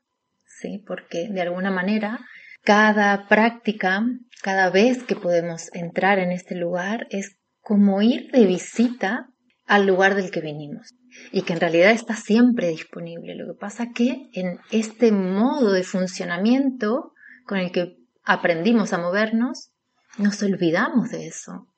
¿Sí? 0.47 0.83
Porque 0.87 1.29
de 1.29 1.41
alguna 1.41 1.71
manera 1.71 2.21
cada 2.63 3.27
práctica, 3.29 4.05
cada 4.43 4.71
vez 4.71 5.03
que 5.03 5.17
podemos 5.17 5.71
entrar 5.75 6.19
en 6.19 6.33
este 6.33 6.55
lugar 6.55 7.07
es 7.11 7.37
como 7.61 8.03
ir 8.03 8.31
de 8.31 8.47
visita 8.47 9.27
al 9.71 9.87
lugar 9.87 10.17
del 10.17 10.33
que 10.33 10.41
venimos 10.41 10.97
y 11.31 11.43
que 11.43 11.53
en 11.53 11.61
realidad 11.61 11.93
está 11.93 12.17
siempre 12.17 12.71
disponible. 12.71 13.37
Lo 13.37 13.47
que 13.47 13.57
pasa 13.57 13.93
que 13.95 14.29
en 14.33 14.59
este 14.73 15.13
modo 15.13 15.71
de 15.71 15.85
funcionamiento 15.85 17.13
con 17.47 17.59
el 17.59 17.71
que 17.71 17.97
aprendimos 18.25 18.93
a 18.93 18.99
movernos, 18.99 19.71
nos 20.19 20.43
olvidamos 20.43 21.11
de 21.11 21.29
eso. 21.29 21.69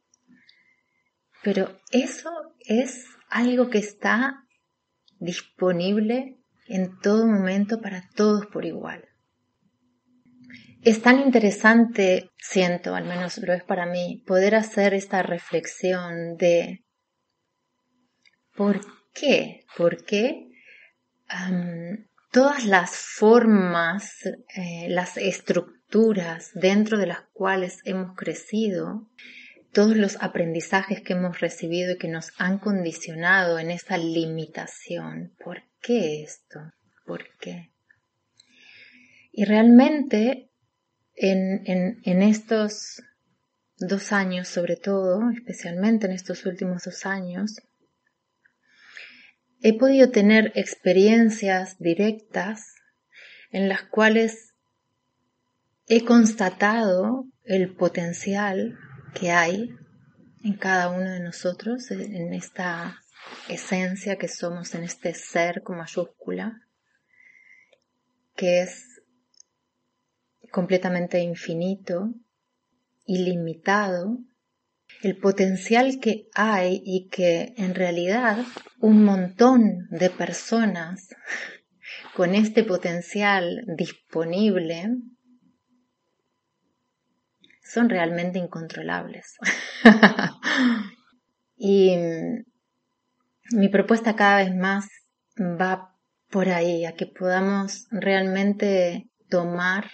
Pero 1.43 1.79
eso 1.91 2.31
es 2.61 3.05
algo 3.29 3.69
que 3.69 3.77
está 3.77 4.43
disponible 5.19 6.39
en 6.69 6.99
todo 6.99 7.27
momento 7.27 7.83
para 7.83 8.09
todos 8.17 8.47
por 8.47 8.65
igual. 8.65 9.05
Es 10.81 11.03
tan 11.03 11.21
interesante, 11.21 12.31
siento, 12.39 12.95
al 12.95 13.05
menos 13.05 13.37
lo 13.37 13.53
es 13.53 13.63
para 13.63 13.85
mí, 13.85 14.25
poder 14.27 14.55
hacer 14.55 14.95
esta 14.95 15.23
reflexión 15.23 16.39
de 16.39 16.83
por 18.55 18.81
qué, 19.13 19.65
por 19.77 20.05
qué 20.05 20.49
todas 22.31 22.65
las 22.65 22.91
formas, 22.91 24.27
eh, 24.57 24.87
las 24.89 25.17
estructuras 25.17 26.51
dentro 26.55 26.99
de 26.99 27.07
las 27.07 27.21
cuales 27.33 27.81
hemos 27.85 28.17
crecido, 28.17 29.09
todos 29.73 29.97
los 29.97 30.17
aprendizajes 30.21 31.01
que 31.01 31.15
hemos 31.15 31.41
recibido 31.41 31.93
y 31.93 31.99
que 31.99 32.09
nos 32.09 32.33
han 32.39 32.59
condicionado 32.59 33.59
en 33.59 33.71
esa 33.71 33.97
limitación. 33.97 35.35
¿Por 35.43 35.63
qué 35.81 36.23
esto? 36.23 36.61
¿Por 37.07 37.25
qué? 37.39 37.71
Y 39.33 39.45
realmente 39.45 40.51
en, 41.15 41.63
en, 41.67 42.23
estos 42.23 43.03
dos 43.79 44.13
años, 44.13 44.49
sobre 44.49 44.77
todo, 44.77 45.31
especialmente 45.31 46.07
en 46.07 46.13
estos 46.13 46.45
últimos 46.45 46.85
dos 46.85 47.07
años, 47.07 47.57
he 49.63 49.79
podido 49.79 50.11
tener 50.11 50.53
experiencias 50.57 51.79
directas 51.79 52.75
en 53.51 53.69
las 53.69 53.83
cuales 53.85 54.55
he 55.87 56.05
constatado 56.05 57.27
el 57.45 57.75
potencial 57.75 58.77
que 59.15 59.31
hay 59.31 59.71
en 60.43 60.55
cada 60.55 60.91
uno 60.91 61.11
de 61.11 61.21
nosotros, 61.21 61.91
en 61.91 62.35
esta 62.35 63.01
esencia 63.49 64.17
que 64.17 64.27
somos, 64.27 64.75
en 64.75 64.83
este 64.83 65.15
ser 65.15 65.63
con 65.63 65.79
mayúscula, 65.79 66.61
que 68.35 68.63
es 68.63 69.01
completamente 70.51 71.21
infinito, 71.21 72.13
ilimitado, 73.05 74.19
el 75.03 75.17
potencial 75.17 75.99
que 76.01 76.29
hay 76.35 76.81
y 76.85 77.09
que 77.09 77.55
en 77.57 77.75
realidad 77.75 78.39
un 78.81 79.05
montón 79.05 79.89
de 79.91 80.11
personas 80.11 81.09
con 82.15 82.35
este 82.35 82.63
potencial 82.63 83.65
disponible 83.77 84.91
son 87.65 87.89
realmente 87.89 88.39
incontrolables. 88.39 89.39
y 91.57 91.97
mi 93.51 93.69
propuesta 93.71 94.15
cada 94.15 94.37
vez 94.37 94.55
más 94.55 94.89
va 95.39 95.97
por 96.31 96.49
ahí, 96.49 96.85
a 96.85 96.93
que 96.95 97.07
podamos 97.07 97.87
realmente 97.91 99.11
tomar 99.29 99.91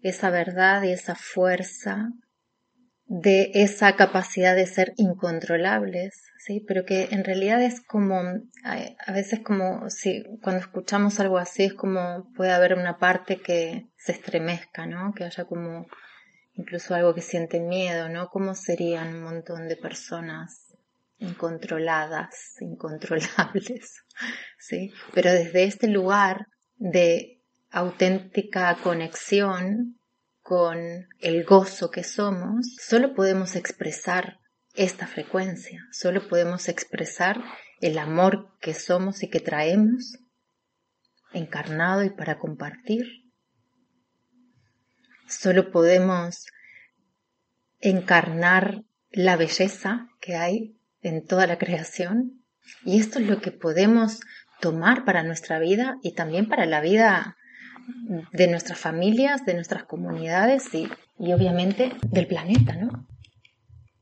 esa 0.00 0.30
verdad 0.30 0.82
y 0.84 0.92
esa 0.92 1.14
fuerza 1.14 2.08
de 3.08 3.50
esa 3.54 3.96
capacidad 3.96 4.54
de 4.54 4.66
ser 4.66 4.92
incontrolables, 4.98 6.30
¿sí? 6.38 6.62
Pero 6.68 6.84
que 6.84 7.08
en 7.10 7.24
realidad 7.24 7.62
es 7.62 7.80
como, 7.80 8.20
a 8.62 9.12
veces 9.12 9.40
como 9.40 9.88
si 9.88 10.24
cuando 10.42 10.60
escuchamos 10.60 11.18
algo 11.18 11.38
así 11.38 11.64
es 11.64 11.72
como 11.72 12.30
puede 12.34 12.52
haber 12.52 12.74
una 12.74 12.98
parte 12.98 13.40
que 13.40 13.86
se 13.96 14.12
estremezca, 14.12 14.86
¿no? 14.86 15.14
Que 15.14 15.24
haya 15.24 15.46
como 15.46 15.86
incluso 16.52 16.94
algo 16.94 17.14
que 17.14 17.22
siente 17.22 17.60
miedo, 17.60 18.10
¿no? 18.10 18.28
¿Cómo 18.28 18.54
serían 18.54 19.14
un 19.14 19.22
montón 19.22 19.68
de 19.68 19.76
personas 19.76 20.74
incontroladas, 21.18 22.56
incontrolables? 22.60 24.04
¿Sí? 24.58 24.92
Pero 25.14 25.32
desde 25.32 25.64
este 25.64 25.88
lugar 25.88 26.46
de 26.76 27.40
auténtica 27.70 28.76
conexión 28.82 29.97
con 30.48 31.08
el 31.20 31.44
gozo 31.44 31.90
que 31.90 32.02
somos, 32.02 32.74
solo 32.80 33.12
podemos 33.14 33.54
expresar 33.54 34.40
esta 34.74 35.06
frecuencia, 35.06 35.86
solo 35.92 36.26
podemos 36.26 36.70
expresar 36.70 37.44
el 37.82 37.98
amor 37.98 38.56
que 38.58 38.72
somos 38.72 39.22
y 39.22 39.28
que 39.28 39.40
traemos, 39.40 40.16
encarnado 41.34 42.02
y 42.02 42.08
para 42.08 42.38
compartir. 42.38 43.04
Solo 45.28 45.70
podemos 45.70 46.46
encarnar 47.80 48.84
la 49.10 49.36
belleza 49.36 50.08
que 50.18 50.36
hay 50.36 50.78
en 51.02 51.26
toda 51.26 51.46
la 51.46 51.58
creación. 51.58 52.42
Y 52.86 53.00
esto 53.00 53.18
es 53.18 53.26
lo 53.26 53.42
que 53.42 53.52
podemos 53.52 54.20
tomar 54.62 55.04
para 55.04 55.24
nuestra 55.24 55.58
vida 55.58 55.98
y 56.02 56.14
también 56.14 56.48
para 56.48 56.64
la 56.64 56.80
vida 56.80 57.36
de 58.32 58.48
nuestras 58.48 58.78
familias, 58.78 59.44
de 59.44 59.54
nuestras 59.54 59.84
comunidades 59.84 60.72
y, 60.74 60.88
y 61.18 61.32
obviamente 61.32 61.92
del 62.02 62.26
planeta, 62.26 62.76
¿no? 62.76 63.06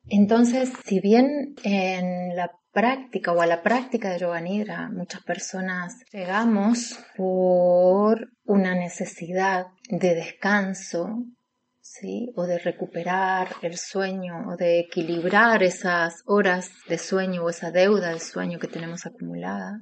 Entonces, 0.09 0.73
si 0.85 1.01
bien 1.01 1.57
en 1.65 2.37
la 2.37 2.53
práctica 2.73 3.33
o 3.33 3.41
a 3.41 3.47
la 3.47 3.63
práctica 3.63 4.11
de 4.11 4.19
yoga 4.19 4.41
nidra 4.41 4.91
muchas 4.91 5.23
personas 5.23 6.05
llegamos 6.13 6.99
por 7.17 8.29
una 8.45 8.75
necesidad 8.75 9.69
de 9.89 10.15
descanso, 10.15 11.25
¿sí? 11.81 12.33
o 12.37 12.47
de 12.47 12.59
recuperar 12.59 13.49
el 13.63 13.79
sueño 13.79 14.49
o 14.49 14.57
de 14.57 14.81
equilibrar 14.81 15.63
esas 15.63 16.23
horas 16.27 16.71
de 16.89 16.99
sueño 16.99 17.45
o 17.45 17.49
esa 17.49 17.71
deuda 17.71 18.13
de 18.13 18.21
sueño 18.21 18.59
que 18.59 18.69
tenemos 18.69 19.07
acumulada, 19.07 19.81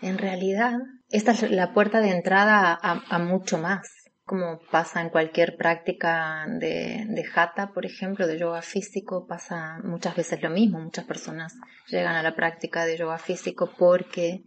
en 0.00 0.16
realidad 0.18 0.78
esta 1.10 1.32
es 1.32 1.50
la 1.50 1.72
puerta 1.72 2.00
de 2.00 2.10
entrada 2.10 2.78
a, 2.80 3.18
mucho 3.18 3.58
más 3.58 3.88
como 4.24 4.58
pasa 4.72 5.00
en 5.00 5.10
cualquier 5.10 5.56
práctica 5.56 6.46
de, 6.48 7.06
de 7.08 7.24
hatha, 7.32 7.68
por 7.72 7.86
ejemplo, 7.86 8.26
de 8.26 8.40
yoga 8.40 8.60
físico, 8.60 9.24
pasa 9.24 9.78
muchas 9.84 10.16
veces 10.16 10.42
lo 10.42 10.50
mismo. 10.50 10.80
Muchas 10.80 11.04
personas 11.04 11.54
llegan 11.86 12.16
a 12.16 12.24
la 12.24 12.34
práctica 12.34 12.84
de 12.86 12.98
yoga 12.98 13.18
físico 13.18 13.70
porque 13.78 14.42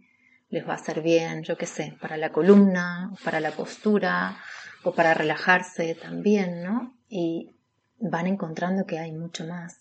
les 0.50 0.68
va 0.68 0.72
a 0.72 0.76
hacer 0.76 1.00
bien, 1.00 1.44
yo 1.44 1.56
qué 1.56 1.64
sé, 1.64 1.96
para 1.98 2.18
la 2.18 2.30
columna, 2.30 3.10
para 3.24 3.40
la 3.40 3.52
postura, 3.52 4.36
o 4.82 4.92
para 4.92 5.14
relajarse 5.14 5.94
también, 5.94 6.62
¿no? 6.62 6.94
Y 7.08 7.56
van 7.98 8.26
encontrando 8.26 8.86
que 8.86 8.98
hay 8.98 9.12
mucho 9.12 9.46
más. 9.46 9.79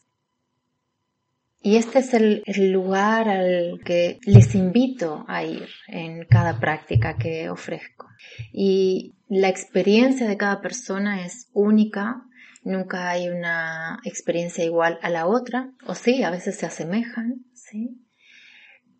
Y 1.62 1.76
este 1.76 2.00
es 2.00 2.14
el, 2.14 2.44
lugar 2.72 3.28
al 3.28 3.82
que 3.84 4.20
les 4.24 4.56
invito 4.56 5.26
a 5.28 5.44
ir 5.44 5.68
en 5.88 6.26
cada 6.26 6.60
práctica 6.60 7.18
que 7.18 7.50
ofrezco. 7.50 8.08
Y 8.54 9.16
la 9.28 9.50
experiencia 9.50 10.28
de 10.28 10.38
cada 10.38 10.62
persona 10.62 11.26
es 11.26 11.50
única, 11.52 12.24
nunca 12.64 13.10
hay 13.10 13.28
una 13.28 14.00
experiencia 14.06 14.64
igual 14.64 15.00
a 15.02 15.10
la 15.10 15.28
otra, 15.28 15.72
o 15.86 15.96
sí, 15.96 16.24
a 16.24 16.30
veces 16.30 16.56
se 16.56 16.66
asemejan, 16.66 17.46
sí. 17.54 18.06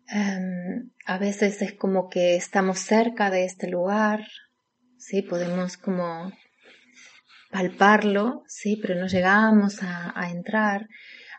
Em, 0.08 0.90
a 1.06 1.18
veces 1.18 1.62
es 1.62 1.72
como 1.72 2.10
que 2.10 2.36
estamos 2.36 2.78
cerca 2.80 3.30
de 3.30 3.46
este 3.46 3.68
lugar, 3.68 4.26
sí, 4.98 5.22
podemos 5.22 5.78
como 5.78 6.30
palparlo, 7.50 8.42
sí, 8.48 8.78
pero 8.82 8.96
no 8.96 9.06
llegamos 9.06 9.82
a, 9.82 10.12
a 10.14 10.30
entrar. 10.30 10.88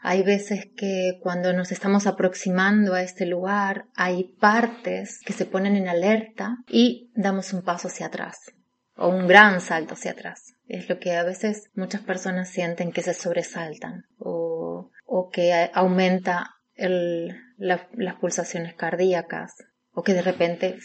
Hay 0.03 0.23
veces 0.23 0.67
que 0.75 1.19
cuando 1.21 1.53
nos 1.53 1.71
estamos 1.71 2.07
aproximando 2.07 2.95
a 2.95 3.03
este 3.03 3.27
lugar 3.27 3.85
hay 3.95 4.35
partes 4.39 5.19
que 5.23 5.33
se 5.33 5.45
ponen 5.45 5.75
en 5.75 5.87
alerta 5.87 6.57
y 6.67 7.11
damos 7.13 7.53
un 7.53 7.61
paso 7.61 7.87
hacia 7.87 8.07
atrás 8.07 8.51
o 8.95 9.09
un 9.09 9.27
gran 9.27 9.61
salto 9.61 9.93
hacia 9.93 10.11
atrás. 10.11 10.55
Es 10.67 10.89
lo 10.89 10.99
que 10.99 11.15
a 11.15 11.23
veces 11.23 11.69
muchas 11.75 12.01
personas 12.01 12.49
sienten 12.49 12.91
que 12.91 13.03
se 13.03 13.13
sobresaltan 13.13 14.05
o, 14.17 14.89
o 15.05 15.29
que 15.29 15.69
aumenta 15.71 16.55
las 16.75 18.15
pulsaciones 18.19 18.73
cardíacas 18.73 19.53
o 19.91 20.01
que 20.01 20.13
de 20.13 20.23
repente 20.23 20.79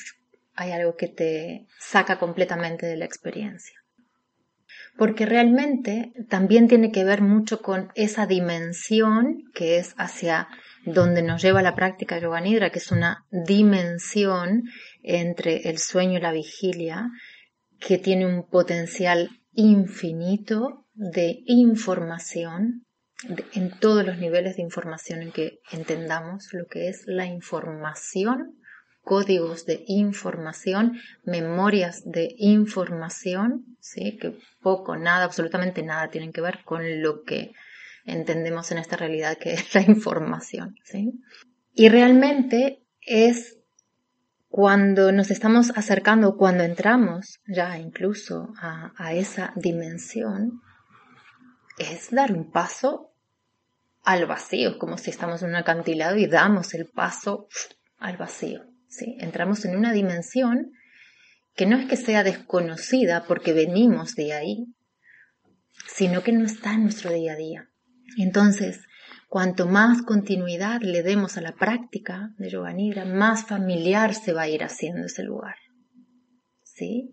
hay 0.55 0.72
algo 0.72 0.94
que 0.96 1.09
te 1.09 1.66
saca 1.79 2.18
completamente 2.18 2.85
de 2.85 2.96
la 2.96 3.07
experiencia 3.07 3.81
porque 4.98 5.26
realmente 5.26 6.12
también 6.28 6.68
tiene 6.68 6.90
que 6.90 7.04
ver 7.04 7.22
mucho 7.22 7.61
con 7.61 7.90
esa 7.94 8.26
dimensión 8.26 9.44
que 9.54 9.78
es 9.78 9.94
hacia 9.98 10.48
donde 10.85 11.22
nos 11.22 11.42
lleva 11.42 11.62
la 11.62 11.74
práctica 11.74 12.18
yoga 12.18 12.40
nidra, 12.40 12.70
que 12.70 12.78
es 12.78 12.92
una 12.92 13.26
dimensión 13.30 14.64
entre 15.02 15.68
el 15.68 15.78
sueño 15.78 16.18
y 16.18 16.22
la 16.22 16.32
vigilia, 16.32 17.11
que 17.78 17.98
tiene 17.98 18.26
un 18.26 18.48
potencial 18.48 19.30
infinito 19.52 20.87
de 20.94 21.42
información 21.46 22.87
en 23.54 23.70
todos 23.78 24.04
los 24.04 24.18
niveles 24.18 24.56
de 24.56 24.62
información 24.62 25.22
en 25.22 25.32
que 25.32 25.59
entendamos 25.72 26.48
lo 26.52 26.66
que 26.66 26.88
es 26.88 27.02
la 27.06 27.26
información 27.26 28.59
códigos 29.06 29.66
de 29.66 29.84
información, 29.86 30.98
memorias 31.22 32.02
de 32.04 32.34
información, 32.38 33.76
¿sí? 33.78 34.18
que 34.20 34.36
poco, 34.60 34.96
nada, 34.96 35.24
absolutamente 35.24 35.84
nada 35.84 36.10
tienen 36.10 36.32
que 36.32 36.40
ver 36.40 36.64
con 36.64 37.02
lo 37.02 37.22
que 37.22 37.52
entendemos 38.04 38.72
en 38.72 38.78
esta 38.78 38.96
realidad 38.96 39.38
que 39.38 39.52
es 39.54 39.72
la 39.76 39.82
información. 39.82 40.74
¿sí? 40.82 41.22
Y 41.72 41.88
realmente 41.88 42.82
es 43.00 43.58
cuando 44.48 45.12
nos 45.12 45.30
estamos 45.30 45.70
acercando, 45.76 46.36
cuando 46.36 46.64
entramos 46.64 47.38
ya 47.46 47.78
incluso 47.78 48.52
a, 48.58 48.90
a 48.96 49.14
esa 49.14 49.52
dimensión, 49.54 50.62
es 51.78 52.10
dar 52.10 52.32
un 52.32 52.50
paso 52.50 53.12
al 54.02 54.26
vacío, 54.26 54.80
como 54.80 54.98
si 54.98 55.10
estamos 55.10 55.44
en 55.44 55.50
un 55.50 55.56
acantilado 55.56 56.16
y 56.16 56.26
damos 56.26 56.74
el 56.74 56.86
paso 56.86 57.46
al 57.98 58.16
vacío. 58.16 58.64
Entramos 59.02 59.64
en 59.64 59.76
una 59.76 59.92
dimensión 59.92 60.72
que 61.54 61.66
no 61.66 61.76
es 61.78 61.87
que 61.87 61.96
sea 61.96 62.22
desconocida 62.22 63.24
porque 63.26 63.52
venimos 63.52 64.14
de 64.14 64.32
ahí, 64.32 64.66
sino 65.87 66.22
que 66.22 66.32
no 66.32 66.44
está 66.44 66.74
en 66.74 66.85
nuestro 66.85 67.12
día 67.12 67.32
a 67.32 67.37
día. 67.37 67.70
Entonces, 68.18 68.80
cuanto 69.28 69.66
más 69.66 70.02
continuidad 70.02 70.82
le 70.82 71.02
demos 71.02 71.37
a 71.37 71.40
la 71.40 71.54
práctica 71.54 72.30
de 72.38 72.50
Yoga 72.50 72.72
Nidra, 72.72 73.04
más 73.04 73.46
familiar 73.46 74.14
se 74.14 74.32
va 74.32 74.42
a 74.42 74.48
ir 74.48 74.62
haciendo 74.62 75.06
ese 75.06 75.22
lugar. 75.22 75.56
¿Sí? 76.62 77.11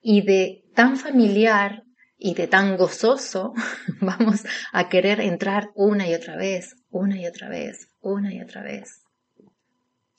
Y 0.00 0.22
de 0.22 0.64
tan 0.74 0.96
familiar 0.96 1.82
y 2.16 2.34
de 2.34 2.46
tan 2.46 2.76
gozoso, 2.76 3.52
vamos 4.00 4.44
a 4.72 4.88
querer 4.88 5.20
entrar 5.20 5.70
una 5.74 6.08
y 6.08 6.14
otra 6.14 6.36
vez, 6.36 6.76
una 6.88 7.20
y 7.20 7.26
otra 7.26 7.48
vez, 7.48 7.88
una 8.00 8.32
y 8.32 8.40
otra 8.40 8.62
vez 8.62 9.01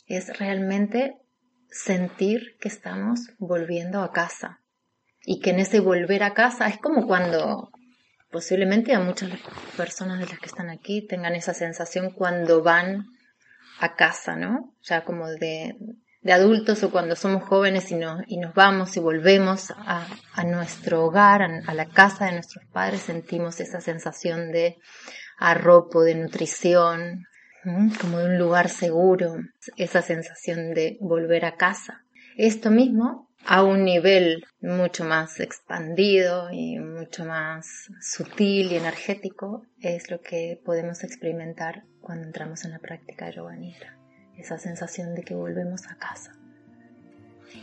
es 0.06 0.38
realmente 0.38 1.18
sentir 1.70 2.58
que 2.60 2.68
estamos 2.68 3.32
volviendo 3.39 4.02
a 4.02 4.12
casa 4.12 4.62
y 5.26 5.39
que 5.39 5.52
en 5.52 5.60
ese 5.60 5.80
volver 5.80 6.24
a 6.24 6.34
casa 6.34 6.68
es 6.68 6.78
como 6.78 7.08
cuando 7.08 7.72
posiblemente 8.32 8.94
a 8.94 9.00
muchas 9.00 9.32
personas 9.78 10.20
de 10.20 10.26
las 10.26 10.39
que 10.39 10.48
están 10.48 10.70
aquí 10.70 11.06
tengan 11.08 11.36
esa 11.36 11.54
sensación 11.54 12.12
cuando 12.12 12.63
van 12.63 13.06
a 13.80 13.96
casa, 13.96 14.36
¿no? 14.36 14.76
Ya 14.82 15.04
como 15.04 15.28
de, 15.30 15.76
adultos 16.26 16.84
o 16.84 16.92
cuando 16.92 17.16
somos 17.16 17.44
jóvenes 17.44 17.92
y, 17.92 18.00
y 18.28 18.38
nos 18.38 18.54
vamos 18.54 18.98
y 18.98 19.00
volvemos 19.00 19.72
a, 19.78 20.08
nuestro 20.46 21.06
hogar, 21.06 21.42
a, 21.42 21.74
la 21.74 21.86
casa 21.86 22.26
de 22.26 22.34
nuestros 22.34 22.66
padres, 22.72 23.02
sentimos 23.02 23.60
esa 23.60 23.82
sensación 23.82 24.52
de 24.52 24.78
arropo, 25.38 26.02
de 26.02 26.16
nutrición, 26.16 27.26
como 27.63 28.19
de 28.19 28.26
un 28.26 28.38
lugar 28.38 28.69
seguro, 28.69 29.38
esa 29.78 30.02
sensación 30.02 30.73
de 30.73 30.97
volver 30.99 31.45
a 31.45 31.56
casa. 31.56 32.04
Esto 32.36 32.71
mismo 32.71 33.30
a 33.45 33.63
un 33.63 33.84
nivel 33.84 34.45
mucho 34.62 35.04
más 35.06 35.39
expandido 35.39 36.49
y 36.52 36.80
mucho 36.80 37.26
más 37.26 37.89
sutil 38.02 38.71
y 38.71 38.76
energético 38.76 39.65
es 39.80 40.10
lo 40.10 40.21
que 40.21 40.62
podemos 40.65 41.04
experimentar 41.04 41.84
cuando 42.02 42.26
entramos 42.26 42.65
en 42.65 42.71
la 42.71 42.80
práctica 42.80 43.26
de 43.26 43.34
yoga 43.34 43.56
nidra. 43.56 43.97
Esa 44.38 44.58
sensación 44.58 45.15
de 45.15 45.23
que 45.23 45.36
volvemos 45.36 45.88
a 45.88 45.95
casa. 45.95 46.34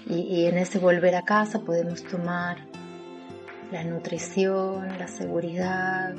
Y, 0.06 0.20
y 0.20 0.46
en 0.46 0.56
ese 0.58 0.78
volver 0.78 1.14
a 1.16 1.22
casa 1.22 1.60
podemos 1.60 2.04
tomar 2.04 2.58
la 3.72 3.84
nutrición, 3.84 4.86
la 4.98 5.08
seguridad, 5.08 6.14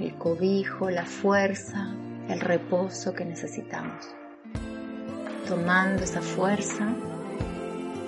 el 0.00 0.14
cobijo, 0.16 0.90
la 0.90 1.04
fuerza 1.04 1.94
el 2.32 2.40
reposo 2.40 3.12
que 3.12 3.24
necesitamos. 3.24 4.06
Tomando 5.46 6.02
esa 6.02 6.22
fuerza, 6.22 6.88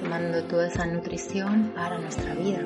tomando 0.01 0.45
toda 0.45 0.69
esa 0.69 0.87
nutrición 0.87 1.73
para 1.75 1.99
nuestra 1.99 2.35
vida. 2.35 2.61